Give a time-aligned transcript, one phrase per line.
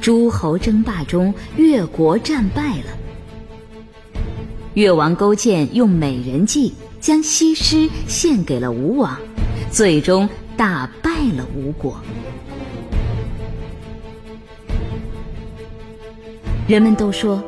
[0.00, 2.96] 诸侯争霸中，越国战败了。
[4.74, 9.18] 越王勾践用美人计将西施献给了吴王，
[9.70, 12.00] 最终打败了吴国。
[16.68, 17.42] 人们都说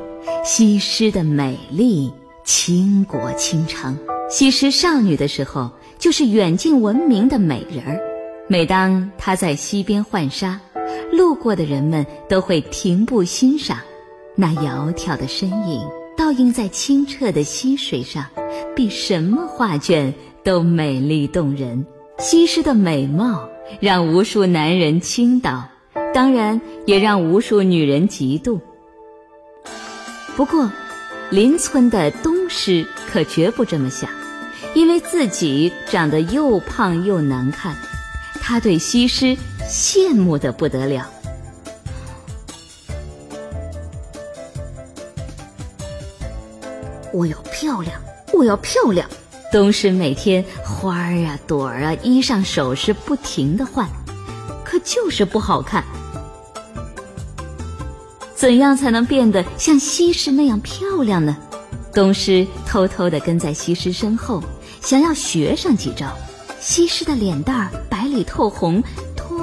[0.45, 2.13] 西施的美丽
[2.45, 3.97] 倾国倾城。
[4.29, 8.01] 西施少女的时候，就是远近闻名的美人儿。
[8.49, 10.59] 每当她在溪边浣纱，
[11.13, 13.79] 路过的人们都会停步欣赏，
[14.37, 15.83] 那窈窕的身影
[16.17, 18.27] 倒映在清澈的溪水上，
[18.77, 21.85] 比什么画卷都美丽动人。
[22.19, 23.49] 西施的美貌
[23.81, 25.69] 让无数男人倾倒，
[26.13, 28.61] 当然也让无数女人嫉妒。
[30.37, 30.71] 不过，
[31.31, 34.11] 邻村的东施可绝不这么想，
[34.75, 37.75] 因为自己长得又胖又难看。
[38.41, 39.37] 他对西施
[39.71, 41.09] 羡慕的不得了。
[47.13, 48.01] 我要漂亮，
[48.33, 49.09] 我要漂亮！
[49.53, 53.89] 东施每天花儿啊、朵儿啊、衣裳首饰不停的换，
[54.65, 55.85] 可就是不好看。
[58.35, 61.37] 怎样才能变得像西施那样漂亮呢？
[61.93, 64.43] 东施偷偷的跟在西施身后，
[64.81, 66.07] 想要学上几招。
[66.61, 68.81] 西施的脸蛋儿白里透红，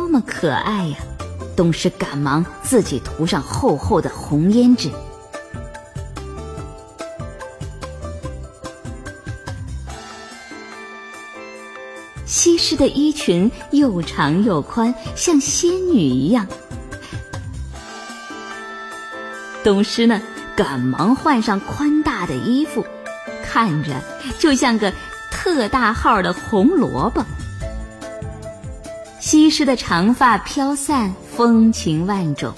[0.08, 0.98] 多么可爱呀！
[1.54, 4.90] 东施赶忙自己涂上厚厚的红胭脂。
[12.26, 16.48] 西施的衣裙又长又宽，像仙女一样。
[19.62, 20.22] 东施呢，
[20.56, 22.82] 赶忙换上宽大的衣服，
[23.44, 23.92] 看着
[24.40, 24.90] 就像个。
[25.30, 27.24] 特大号的红萝卜，
[29.30, 32.50] 西施的长发飘散，风情万种。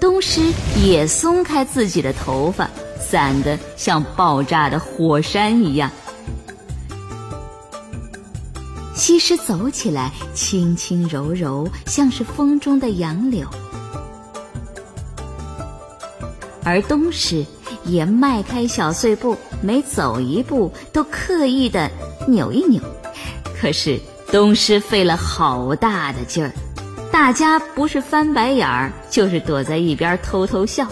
[0.00, 0.40] 东施
[0.82, 2.66] 也松开自己的头发，
[2.98, 5.90] 散得像爆炸的火山一样。
[8.94, 13.46] 西施走起来轻轻柔柔，像是风中的杨柳，
[16.64, 17.44] 而东施。
[17.84, 21.90] 也迈开小碎步，每走一步都刻意的
[22.26, 22.82] 扭一扭。
[23.60, 23.98] 可是
[24.30, 26.52] 东施费了好大的劲儿，
[27.10, 30.86] 大家不是翻白眼儿，就是躲在一边偷偷笑。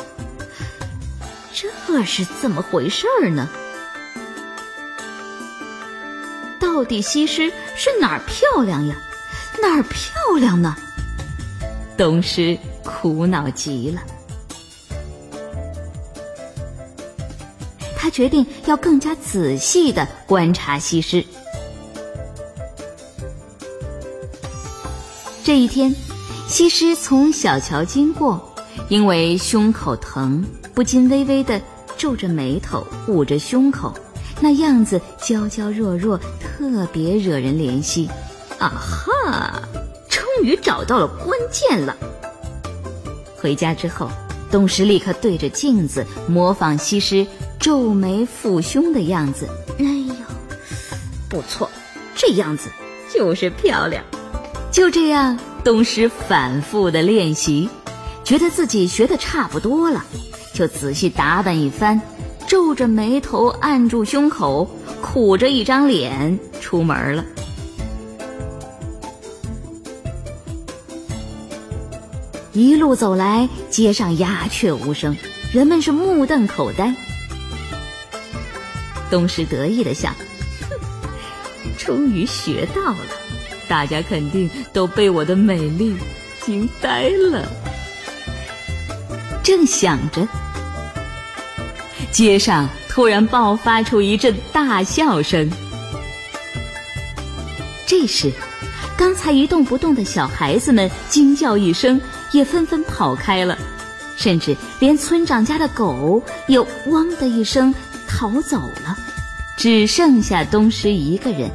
[1.52, 3.48] 这是怎么回事儿呢？
[6.60, 8.96] 到底西施是哪儿漂亮呀？
[9.62, 10.76] 哪儿漂亮呢？
[11.96, 14.02] 东施苦恼极了。
[17.96, 21.24] 他决定要更加仔细的观察西施。
[25.46, 25.94] 这一天，
[26.48, 28.52] 西施从小桥经过，
[28.88, 31.62] 因为胸口疼，不禁微微的
[31.96, 33.94] 皱着眉头，捂着胸口，
[34.40, 38.10] 那样子娇娇弱弱，特别惹人怜惜。
[38.58, 39.62] 啊哈！
[40.08, 41.96] 终于找到了关键了。
[43.36, 44.10] 回家之后，
[44.50, 47.24] 东施立刻对着镜子模仿西施。
[47.60, 50.14] 皱眉抚胸的样子，哎呦，
[51.28, 51.70] 不错，
[52.16, 52.68] 这样子
[53.14, 54.02] 就是漂亮。
[54.76, 57.70] 就这样，东施反复的练习，
[58.24, 60.04] 觉得自己学的差不多了，
[60.52, 61.98] 就仔细打扮一番，
[62.46, 64.68] 皱着眉头，按住胸口，
[65.00, 67.24] 苦着一张脸出门了。
[72.52, 75.16] 一路走来，街上鸦雀无声，
[75.54, 76.94] 人们是目瞪口呆。
[79.10, 80.14] 东施得意的想
[81.80, 82.98] ：“终于学到了，
[83.68, 85.96] 大家肯定都被我的美丽
[86.44, 87.46] 惊呆了。”
[89.42, 90.26] 正想着，
[92.10, 95.50] 街上突然爆发出一阵大笑声。
[97.86, 98.32] 这时，
[98.96, 102.00] 刚才一动不动的小孩子们惊叫一声，
[102.32, 103.56] 也纷纷跑开了，
[104.16, 107.74] 甚至连村长家的狗也“汪”的一声。
[108.08, 108.96] 逃走了，
[109.58, 111.50] 只剩下东施一个人。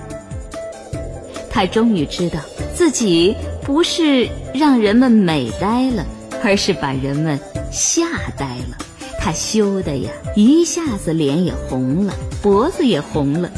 [1.51, 2.39] 他终于知道
[2.74, 6.06] 自己不是让人们美呆了，
[6.44, 7.38] 而是把人们
[7.71, 8.03] 吓
[8.38, 8.77] 呆了。
[9.19, 13.50] 他羞的呀，一下子脸也红了，脖子也红了，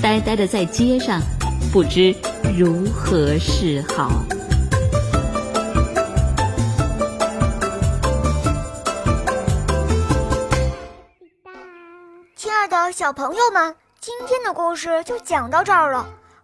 [0.00, 1.20] 呆呆的在街上，
[1.72, 2.14] 不知
[2.56, 4.10] 如何是好。
[12.36, 16.08] 亲爱的小朋友们，今天的故事就讲到这儿了。